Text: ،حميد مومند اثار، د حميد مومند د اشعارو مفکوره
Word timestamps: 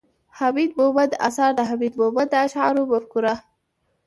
،حميد 0.37 0.71
مومند 0.79 1.11
اثار، 1.27 1.51
د 1.55 1.59
حميد 1.69 1.93
مومند 2.01 2.29
د 2.31 2.35
اشعارو 2.45 2.83
مفکوره 2.91 3.35